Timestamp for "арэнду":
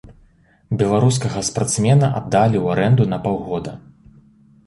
2.77-3.03